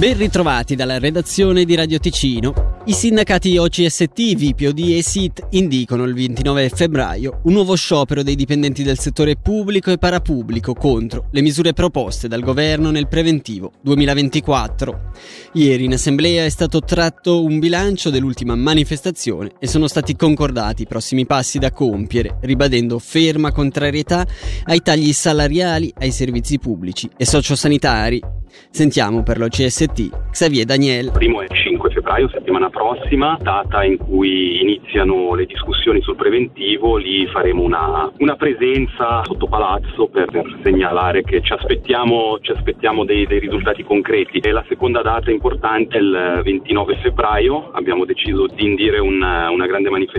Ben 0.00 0.16
ritrovati 0.16 0.76
dalla 0.76 0.98
redazione 0.98 1.66
di 1.66 1.74
Radio 1.74 1.98
Ticino. 1.98 2.78
I 2.86 2.94
sindacati 2.94 3.58
OCST, 3.58 4.34
VPOD 4.34 4.78
e 4.96 5.02
SIT 5.02 5.48
indicano 5.50 6.04
il 6.04 6.14
29 6.14 6.70
febbraio 6.70 7.42
un 7.44 7.52
nuovo 7.52 7.74
sciopero 7.74 8.22
dei 8.22 8.34
dipendenti 8.34 8.82
del 8.82 8.98
settore 8.98 9.36
pubblico 9.36 9.90
e 9.90 9.98
parapubblico 9.98 10.72
contro 10.72 11.28
le 11.32 11.42
misure 11.42 11.74
proposte 11.74 12.28
dal 12.28 12.40
governo 12.40 12.90
nel 12.90 13.08
preventivo 13.08 13.72
2024. 13.82 15.10
Ieri 15.52 15.84
in 15.84 15.92
assemblea 15.92 16.46
è 16.46 16.48
stato 16.48 16.80
tratto 16.80 17.44
un 17.44 17.58
bilancio 17.58 18.08
dell'ultima 18.08 18.54
manifestazione 18.54 19.50
e 19.58 19.66
sono 19.66 19.86
stati 19.86 20.16
concordati 20.16 20.80
i 20.80 20.86
prossimi 20.86 21.26
passi 21.26 21.58
da 21.58 21.72
compiere, 21.72 22.38
ribadendo 22.40 22.98
ferma 22.98 23.52
contrarietà 23.52 24.26
ai 24.64 24.80
tagli 24.80 25.12
salariali, 25.12 25.92
ai 25.98 26.10
servizi 26.10 26.58
pubblici 26.58 27.06
e 27.18 27.26
sociosanitari. 27.26 28.39
Sentiamo 28.70 29.22
per 29.22 29.38
l'OCST 29.38 30.30
Xavier 30.30 30.64
Daniel. 30.64 31.10
Primo 31.12 31.40
è 31.40 31.46
5 31.48 31.90
febbraio, 31.90 32.28
settimana 32.28 32.68
prossima, 32.70 33.38
data 33.40 33.84
in 33.84 33.96
cui 33.96 34.60
iniziano 34.60 35.34
le 35.34 35.46
discussioni 35.46 36.00
sul 36.02 36.16
preventivo, 36.16 36.96
lì 36.96 37.26
faremo 37.28 37.62
una, 37.62 38.10
una 38.18 38.36
presenza 38.36 39.22
sotto 39.24 39.46
palazzo 39.46 40.08
per, 40.08 40.30
per 40.30 40.58
segnalare 40.62 41.22
che 41.22 41.40
ci 41.42 41.52
aspettiamo, 41.52 42.38
ci 42.40 42.52
aspettiamo 42.52 43.04
dei, 43.04 43.26
dei, 43.26 43.38
risultati 43.38 43.84
concreti. 43.84 44.38
E 44.38 44.50
la 44.50 44.64
seconda 44.68 45.02
data 45.02 45.30
importante 45.30 45.96
è 45.96 46.00
il 46.00 46.40
29 46.44 46.98
febbraio, 47.02 47.70
abbiamo 47.72 48.04
deciso 48.04 48.46
di 48.46 48.64
indire 48.64 48.98
una, 48.98 49.50
una 49.50 49.66
grande 49.66 49.88
manifestazione 49.88 50.09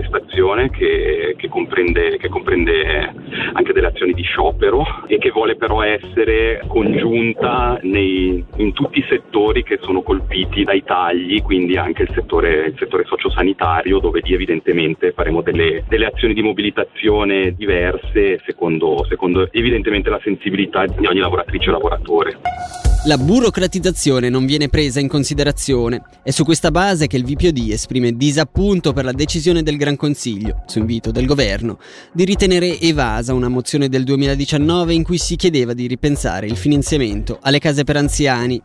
che, 0.72 1.34
che, 1.36 1.48
comprende, 1.48 2.16
che 2.16 2.28
comprende 2.28 3.14
anche 3.52 3.72
delle 3.72 3.86
azioni 3.86 4.12
di 4.12 4.22
sciopero 4.22 4.84
e 5.06 5.18
che 5.18 5.30
vuole 5.30 5.56
però 5.56 5.82
essere 5.82 6.62
congiunta 6.66 7.78
nei, 7.82 8.44
in 8.56 8.72
tutti 8.72 8.98
i 8.98 9.06
settori 9.08 9.62
che 9.62 9.78
sono 9.82 10.02
colpiti 10.02 10.64
dai 10.64 10.82
tagli, 10.82 11.40
quindi 11.42 11.76
anche 11.76 12.02
il 12.02 12.10
settore, 12.12 12.66
il 12.66 12.76
settore 12.78 13.04
sociosanitario 13.04 13.98
dove 13.98 14.20
lì 14.22 14.34
evidentemente 14.34 15.12
faremo 15.12 15.42
delle, 15.42 15.84
delle 15.88 16.06
azioni 16.06 16.34
di 16.34 16.42
mobilitazione 16.42 17.54
diverse 17.54 18.40
secondo, 18.44 19.04
secondo 19.08 19.48
evidentemente 19.52 20.10
la 20.10 20.20
sensibilità 20.22 20.86
di 20.86 21.06
ogni 21.06 21.20
lavoratrice 21.20 21.68
o 21.68 21.72
lavoratore. 21.72 22.91
La 23.04 23.18
burocratizzazione 23.18 24.28
non 24.28 24.46
viene 24.46 24.68
presa 24.68 25.00
in 25.00 25.08
considerazione. 25.08 26.04
È 26.22 26.30
su 26.30 26.44
questa 26.44 26.70
base 26.70 27.08
che 27.08 27.16
il 27.16 27.24
VPOD 27.24 27.70
esprime 27.70 28.12
disappunto 28.12 28.92
per 28.92 29.04
la 29.04 29.10
decisione 29.10 29.64
del 29.64 29.76
Gran 29.76 29.96
Consiglio, 29.96 30.62
su 30.66 30.78
invito 30.78 31.10
del 31.10 31.26
governo, 31.26 31.80
di 32.12 32.24
ritenere 32.24 32.78
evasa 32.78 33.34
una 33.34 33.48
mozione 33.48 33.88
del 33.88 34.04
2019 34.04 34.94
in 34.94 35.02
cui 35.02 35.18
si 35.18 35.34
chiedeva 35.34 35.72
di 35.72 35.88
ripensare 35.88 36.46
il 36.46 36.56
finanziamento 36.56 37.40
alle 37.42 37.58
case 37.58 37.82
per 37.82 37.96
anziani. 37.96 38.62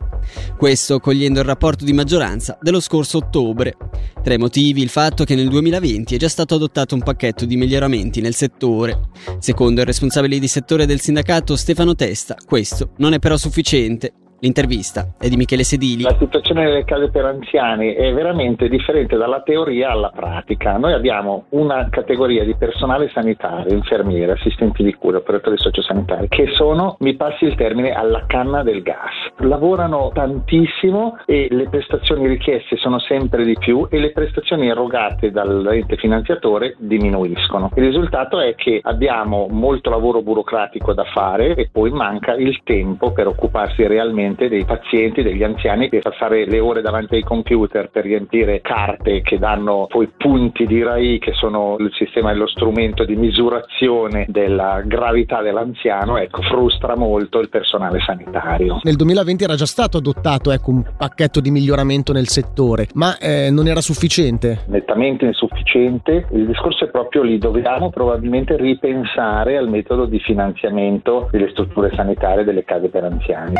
Questo 0.56 1.00
cogliendo 1.00 1.40
il 1.40 1.46
rapporto 1.46 1.84
di 1.84 1.92
maggioranza 1.92 2.56
dello 2.62 2.78
scorso 2.78 3.18
ottobre. 3.18 3.74
Tra 4.22 4.34
i 4.34 4.38
motivi 4.38 4.82
il 4.82 4.88
fatto 4.88 5.24
che 5.24 5.34
nel 5.34 5.48
2020 5.48 6.14
è 6.14 6.18
già 6.18 6.28
stato 6.28 6.54
adottato 6.54 6.94
un 6.94 7.02
pacchetto 7.02 7.44
di 7.44 7.56
miglioramenti 7.56 8.20
nel 8.20 8.36
settore. 8.36 9.00
Secondo 9.40 9.80
il 9.80 9.86
responsabile 9.86 10.38
di 10.38 10.46
settore 10.46 10.86
del 10.86 11.00
sindacato 11.00 11.56
Stefano 11.56 11.96
Testa, 11.96 12.36
questo 12.46 12.90
non 12.98 13.14
è 13.14 13.18
però 13.18 13.36
sufficiente 13.36 14.12
L'intervista 14.40 15.14
è 15.18 15.28
di 15.28 15.36
Michele 15.36 15.64
Sedili. 15.64 16.04
La 16.04 16.14
situazione 16.16 16.64
delle 16.64 16.84
case 16.84 17.10
per 17.10 17.24
anziani 17.24 17.94
è 17.94 18.12
veramente 18.12 18.68
differente 18.68 19.16
dalla 19.16 19.42
teoria 19.42 19.90
alla 19.90 20.12
pratica. 20.14 20.76
Noi 20.76 20.92
abbiamo 20.92 21.46
una 21.50 21.88
categoria 21.90 22.44
di 22.44 22.54
personale 22.54 23.10
sanitario, 23.12 23.74
infermieri, 23.74 24.30
assistenti 24.30 24.84
di 24.84 24.94
cura, 24.94 25.18
operatori 25.18 25.58
sociosanitari, 25.58 26.28
che 26.28 26.52
sono, 26.52 26.94
mi 27.00 27.16
passi 27.16 27.46
il 27.46 27.56
termine, 27.56 27.90
alla 27.90 28.26
canna 28.28 28.62
del 28.62 28.82
gas. 28.82 29.10
Lavorano 29.38 30.12
tantissimo 30.14 31.18
e 31.26 31.48
le 31.50 31.68
prestazioni 31.68 32.28
richieste 32.28 32.76
sono 32.76 33.00
sempre 33.00 33.44
di 33.44 33.56
più 33.58 33.88
e 33.90 33.98
le 33.98 34.12
prestazioni 34.12 34.68
erogate 34.68 35.32
dall'ente 35.32 35.96
finanziatore 35.96 36.76
diminuiscono. 36.78 37.70
Il 37.74 37.82
risultato 37.82 38.38
è 38.38 38.54
che 38.54 38.78
abbiamo 38.84 39.48
molto 39.50 39.90
lavoro 39.90 40.22
burocratico 40.22 40.92
da 40.92 41.04
fare 41.12 41.56
e 41.56 41.68
poi 41.72 41.90
manca 41.90 42.34
il 42.34 42.60
tempo 42.62 43.10
per 43.10 43.26
occuparsi 43.26 43.84
realmente 43.84 44.26
paziente, 44.28 44.48
dei 44.48 44.64
pazienti, 44.64 45.22
degli 45.22 45.42
anziani 45.42 45.88
per 45.88 46.02
passare 46.02 46.46
le 46.46 46.60
ore 46.60 46.82
davanti 46.82 47.14
ai 47.14 47.22
computer 47.22 47.88
per 47.90 48.04
riempire 48.04 48.60
carte 48.60 49.22
che 49.22 49.38
danno 49.38 49.86
poi 49.88 50.08
punti 50.16 50.66
di 50.66 50.82
RAI 50.82 51.18
che 51.18 51.32
sono 51.32 51.76
il 51.78 51.90
sistema 51.94 52.30
e 52.30 52.34
lo 52.34 52.46
strumento 52.46 53.04
di 53.04 53.16
misurazione 53.16 54.26
della 54.28 54.82
gravità 54.84 55.40
dell'anziano, 55.42 56.18
ecco, 56.18 56.42
frustra 56.42 56.96
molto 56.96 57.40
il 57.40 57.48
personale 57.48 58.00
sanitario. 58.00 58.80
Nel 58.82 58.96
2020 58.96 59.44
era 59.44 59.54
già 59.54 59.66
stato 59.66 59.98
adottato 59.98 60.50
ecco, 60.50 60.70
un 60.70 60.84
pacchetto 60.96 61.40
di 61.40 61.50
miglioramento 61.50 62.12
nel 62.12 62.28
settore, 62.28 62.88
ma 62.94 63.16
eh, 63.18 63.50
non 63.50 63.66
era 63.66 63.80
sufficiente? 63.80 64.64
Nettamente 64.66 65.24
insufficiente. 65.24 66.26
Il 66.32 66.46
discorso 66.46 66.84
è 66.84 66.88
proprio 66.88 67.22
lì, 67.22 67.38
dobbiamo 67.38 67.90
probabilmente 67.90 68.56
ripensare 68.56 69.56
al 69.56 69.68
metodo 69.68 70.06
di 70.06 70.18
finanziamento 70.18 71.28
delle 71.30 71.50
strutture 71.50 71.92
sanitarie 71.94 72.44
delle 72.44 72.64
case 72.64 72.88
per 72.88 73.04
anziani 73.04 73.54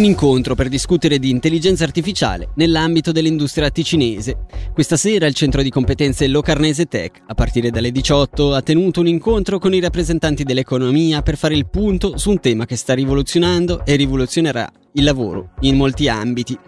un 0.00 0.06
incontro 0.06 0.54
per 0.54 0.68
discutere 0.68 1.18
di 1.18 1.28
intelligenza 1.28 1.84
artificiale 1.84 2.48
nell'ambito 2.54 3.12
dell'industria 3.12 3.68
ticinese. 3.68 4.46
Questa 4.72 4.96
sera 4.96 5.26
il 5.26 5.34
centro 5.34 5.60
di 5.60 5.68
competenze 5.68 6.26
Locarnese 6.26 6.86
Tech, 6.86 7.20
a 7.26 7.34
partire 7.34 7.70
dalle 7.70 7.92
18, 7.92 8.54
ha 8.54 8.62
tenuto 8.62 9.00
un 9.00 9.08
incontro 9.08 9.58
con 9.58 9.74
i 9.74 9.80
rappresentanti 9.80 10.42
dell'economia 10.42 11.20
per 11.20 11.36
fare 11.36 11.54
il 11.54 11.68
punto 11.68 12.16
su 12.16 12.30
un 12.30 12.40
tema 12.40 12.64
che 12.64 12.76
sta 12.76 12.94
rivoluzionando 12.94 13.84
e 13.84 13.96
rivoluzionerà 13.96 14.72
il 14.92 15.04
lavoro 15.04 15.50
in 15.60 15.76
molti 15.76 16.08
ambiti. 16.08 16.58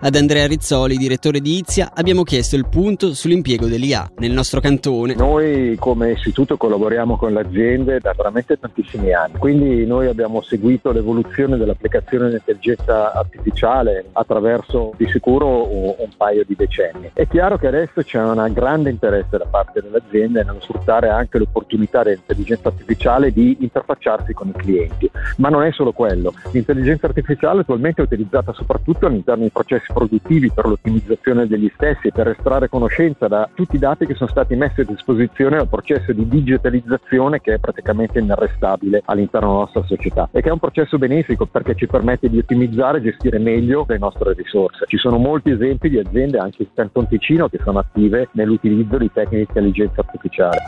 Ad 0.00 0.14
Andrea 0.14 0.46
Rizzoli, 0.46 0.96
direttore 0.96 1.40
di 1.40 1.58
Izia, 1.58 1.92
abbiamo 1.94 2.22
chiesto 2.22 2.56
il 2.56 2.66
punto 2.68 3.14
sull'impiego 3.14 3.66
dell'IA 3.66 4.10
nel 4.18 4.32
nostro 4.32 4.60
cantone. 4.60 5.14
Noi 5.14 5.76
come 5.78 6.12
istituto 6.12 6.56
collaboriamo 6.56 7.16
con 7.16 7.32
le 7.32 7.40
aziende 7.40 7.98
da 8.00 8.12
veramente 8.16 8.58
tantissimi 8.58 9.12
anni, 9.12 9.38
quindi 9.38 9.86
noi 9.86 10.06
abbiamo 10.06 10.42
seguito 10.42 10.92
l'evoluzione 10.92 11.56
dell'applicazione 11.56 12.26
dell'intelligenza 12.26 13.12
artificiale 13.12 14.06
attraverso 14.12 14.92
di 14.96 15.06
sicuro 15.08 15.68
un 15.70 16.08
paio 16.16 16.44
di 16.46 16.56
decenni. 16.56 17.10
È 17.12 17.26
chiaro 17.28 17.58
che 17.58 17.66
adesso 17.66 18.02
c'è 18.02 18.20
un 18.20 18.50
grande 18.52 18.90
interesse 18.90 19.36
da 19.36 19.46
parte 19.46 19.80
delle 19.80 20.02
aziende 20.06 20.42
nello 20.42 20.60
sfruttare 20.60 21.08
anche 21.08 21.38
l'opportunità 21.38 22.02
dell'intelligenza 22.02 22.68
artificiale 22.68 23.32
di 23.32 23.58
interfacciarsi 23.60 24.32
con 24.32 24.48
i 24.48 24.52
clienti, 24.52 25.10
ma 25.36 25.48
non 25.48 25.62
è 25.62 25.72
solo 25.72 25.92
quello. 25.92 26.34
L'intelligenza 26.52 27.06
artificiale 27.06 27.64
attualmente 27.70 28.02
utilizzata 28.02 28.52
soprattutto 28.52 29.06
all'interno 29.06 29.42
dei 29.42 29.50
processi 29.50 29.92
produttivi 29.92 30.50
per 30.50 30.66
l'ottimizzazione 30.66 31.46
degli 31.46 31.70
stessi 31.74 32.08
e 32.08 32.12
per 32.12 32.28
estrarre 32.28 32.68
conoscenza 32.68 33.28
da 33.28 33.48
tutti 33.54 33.76
i 33.76 33.78
dati 33.78 34.06
che 34.06 34.14
sono 34.14 34.28
stati 34.28 34.56
messi 34.56 34.80
a 34.80 34.84
disposizione 34.84 35.58
al 35.58 35.68
processo 35.68 36.12
di 36.12 36.26
digitalizzazione 36.26 37.40
che 37.40 37.54
è 37.54 37.58
praticamente 37.58 38.18
inarrestabile 38.18 39.02
all'interno 39.04 39.48
della 39.48 39.60
nostra 39.60 39.84
società 39.84 40.28
e 40.32 40.42
che 40.42 40.48
è 40.48 40.52
un 40.52 40.58
processo 40.58 40.98
benefico 40.98 41.46
perché 41.46 41.76
ci 41.76 41.86
permette 41.86 42.28
di 42.28 42.38
ottimizzare 42.38 42.98
e 42.98 43.02
gestire 43.02 43.38
meglio 43.38 43.84
le 43.86 43.98
nostre 43.98 44.34
risorse. 44.34 44.86
Ci 44.88 44.96
sono 44.96 45.18
molti 45.18 45.50
esempi 45.50 45.88
di 45.88 45.98
aziende 45.98 46.38
anche 46.38 46.62
in 46.62 46.68
Canton 46.74 47.06
Ticino 47.06 47.48
che 47.48 47.60
sono 47.62 47.78
attive 47.78 48.28
nell'utilizzo 48.32 48.98
di 48.98 49.10
tecniche 49.12 49.36
di 49.36 49.46
intelligenza 49.48 50.00
artificiale. 50.00 50.58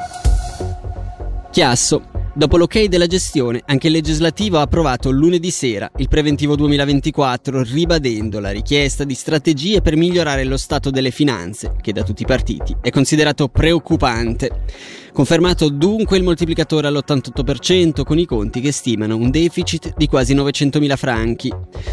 Chiasso 1.50 2.11
Dopo 2.34 2.56
l'ok 2.56 2.84
della 2.84 3.06
gestione, 3.06 3.60
anche 3.66 3.88
il 3.88 3.92
legislativo 3.92 4.56
ha 4.56 4.62
approvato 4.62 5.10
lunedì 5.10 5.50
sera 5.50 5.90
il 5.96 6.08
preventivo 6.08 6.56
2024, 6.56 7.62
ribadendo 7.62 8.40
la 8.40 8.50
richiesta 8.50 9.04
di 9.04 9.12
strategie 9.12 9.82
per 9.82 9.96
migliorare 9.96 10.44
lo 10.44 10.56
stato 10.56 10.88
delle 10.88 11.10
finanze, 11.10 11.74
che 11.82 11.92
da 11.92 12.02
tutti 12.02 12.22
i 12.22 12.26
partiti 12.26 12.74
è 12.80 12.88
considerato 12.88 13.48
preoccupante. 13.48 14.48
Confermato 15.12 15.68
dunque 15.68 16.16
il 16.16 16.22
moltiplicatore 16.22 16.88
all'88% 16.88 18.02
con 18.02 18.18
i 18.18 18.24
conti 18.24 18.62
che 18.62 18.72
stimano 18.72 19.14
un 19.14 19.30
deficit 19.30 19.92
di 19.94 20.06
quasi 20.06 20.34
900.000 20.34 20.96
franchi. 20.96 21.52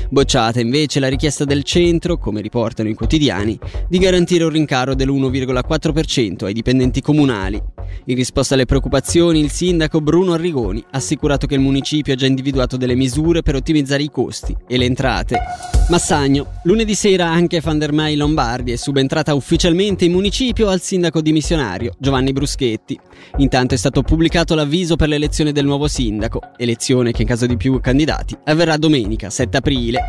Bocciata 0.09 0.61
invece 0.61 1.01
la 1.01 1.09
richiesta 1.09 1.43
del 1.43 1.63
centro, 1.63 2.17
come 2.17 2.39
riportano 2.39 2.87
i 2.87 2.93
quotidiani, 2.93 3.59
di 3.89 3.97
garantire 3.97 4.45
un 4.45 4.51
rincaro 4.51 4.95
dell'1,4% 4.95 6.45
ai 6.45 6.53
dipendenti 6.53 7.01
comunali. 7.01 7.61
In 8.05 8.15
risposta 8.15 8.53
alle 8.53 8.65
preoccupazioni, 8.65 9.41
il 9.41 9.51
sindaco 9.51 9.99
Bruno 9.99 10.31
Arrigoni 10.31 10.81
ha 10.91 10.97
assicurato 10.97 11.45
che 11.45 11.55
il 11.55 11.59
municipio 11.59 12.13
ha 12.13 12.15
già 12.15 12.25
individuato 12.25 12.77
delle 12.77 12.95
misure 12.95 13.41
per 13.41 13.55
ottimizzare 13.55 14.01
i 14.01 14.09
costi 14.09 14.55
e 14.65 14.77
le 14.77 14.85
entrate. 14.85 15.37
Massagno. 15.89 16.59
Lunedì 16.63 16.95
sera 16.95 17.27
anche 17.27 17.59
Van 17.59 17.79
der 17.79 17.93
Lombardi 18.15 18.71
è 18.71 18.75
subentrata 18.77 19.33
ufficialmente 19.33 20.05
in 20.05 20.13
municipio 20.13 20.69
al 20.69 20.79
sindaco 20.79 21.19
dimissionario 21.19 21.93
Giovanni 21.97 22.31
Bruschetti. 22.31 22.99
Intanto 23.37 23.73
è 23.73 23.77
stato 23.77 24.01
pubblicato 24.01 24.55
l'avviso 24.55 24.95
per 24.95 25.07
l'elezione 25.07 25.51
del 25.51 25.65
nuovo 25.65 25.87
sindaco, 25.87 26.41
elezione 26.57 27.11
che 27.11 27.21
in 27.21 27.27
caso 27.27 27.45
di 27.45 27.57
più 27.57 27.79
candidati 27.79 28.37
avverrà 28.45 28.77
domenica 28.77 29.29
7 29.29 29.57
aprile. 29.57 29.99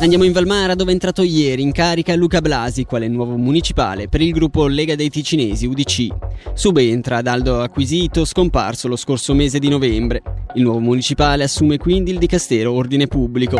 Andiamo 0.00 0.24
in 0.24 0.32
Valmara 0.32 0.74
dove 0.74 0.90
è 0.90 0.94
entrato 0.94 1.22
ieri 1.22 1.62
in 1.62 1.70
carica 1.70 2.16
Luca 2.16 2.40
Blasi 2.40 2.84
quale 2.84 3.08
nuovo 3.08 3.36
municipale 3.36 4.08
per 4.08 4.20
il 4.20 4.32
gruppo 4.32 4.66
Lega 4.66 4.96
dei 4.96 5.08
Ticinesi 5.08 5.66
UDC. 5.66 6.08
Subentra 6.52 7.18
ad 7.18 7.26
Aldo 7.26 7.62
Acquisito 7.62 8.24
scomparso 8.24 8.88
lo 8.88 8.96
scorso 8.96 9.34
mese 9.34 9.58
di 9.58 9.68
novembre. 9.68 10.22
Il 10.54 10.62
nuovo 10.62 10.80
municipale 10.80 11.44
assume 11.44 11.78
quindi 11.78 12.10
il 12.10 12.18
dicastero 12.18 12.72
Ordine 12.72 13.06
Pubblico. 13.06 13.56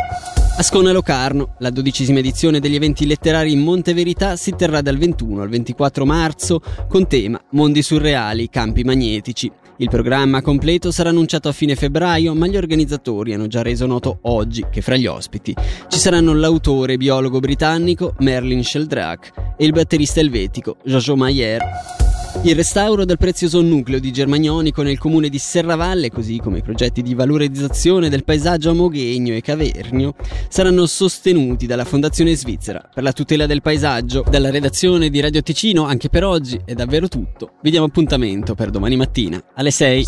Ascona 0.57 0.93
Locarno, 0.93 1.57
la 1.59 1.71
dodicesima 1.71 2.21
edizione 2.21 2.61
degli 2.61 2.77
eventi 2.77 3.07
letterari 3.07 3.51
in 3.51 3.59
Monte 3.59 3.93
Verità 3.93 4.37
si 4.37 4.53
terrà 4.53 4.83
dal 4.83 4.97
21 4.97 5.43
al 5.43 5.49
24 5.49 6.07
marzo 6.07 6.61
con 6.89 7.09
tema 7.09 7.43
Mondi 7.51 7.83
surreali, 7.83 8.49
campi 8.49 8.85
magnetici. 8.85 9.51
Il 9.79 9.89
programma 9.89 10.43
completo 10.43 10.93
sarà 10.93 11.09
annunciato 11.09 11.49
a 11.49 11.53
fine 11.53 11.75
febbraio, 11.75 12.35
ma 12.35 12.47
gli 12.47 12.57
organizzatori 12.57 13.35
hanno 13.35 13.49
già 13.49 13.63
reso 13.63 13.87
noto 13.87 14.19
oggi 14.23 14.65
che 14.71 14.81
fra 14.81 14.97
gli 14.97 15.07
ospiti 15.07 15.53
ci 15.89 15.99
saranno 15.99 16.33
l'autore 16.33 16.93
e 16.93 16.99
biologo 16.99 17.41
britannico 17.41 18.15
Merlin 18.21 18.63
Sheldrake 18.63 19.33
e 19.57 19.65
il 19.65 19.73
batterista 19.73 20.21
elvetico 20.21 20.77
Jojo 20.85 21.17
Mayer. 21.17 22.04
Il 22.43 22.55
restauro 22.55 23.05
del 23.05 23.17
prezioso 23.17 23.63
nucleo 23.63 23.99
di 23.99 24.13
Germagnonico 24.13 24.83
nel 24.83 24.99
comune 24.99 25.29
di 25.29 25.39
Serravalle, 25.39 26.11
così 26.11 26.39
come 26.39 26.59
i 26.59 26.63
progetti 26.63 27.01
di 27.01 27.15
valorizzazione 27.15 28.11
del 28.11 28.25
paesaggio 28.25 28.71
amoghegno 28.71 29.35
e 29.35 29.41
cavernio, 29.41 30.15
saranno 30.49 30.85
sostenuti 30.87 31.67
dalla 31.67 31.85
Fondazione 31.85 32.35
Svizzera 32.35 32.87
per 32.93 33.03
la 33.03 33.13
tutela 33.13 33.47
del 33.47 33.63
paesaggio. 33.63 34.25
Dalla 34.29 34.51
redazione 34.51 35.09
di 35.09 35.21
Radio 35.21 35.43
Ticino, 35.43 35.85
anche 35.85 36.11
per 36.11 36.25
oggi, 36.25 36.61
è 36.65 36.75
davvero 36.75 37.09
tutto. 37.09 37.53
Vi 37.63 37.71
diamo 37.71 37.87
appuntamento 37.87 38.55
per 38.55 38.71
domani 38.71 38.97
mattina 38.97 39.43
alle 39.55 39.71
6. 39.71 40.05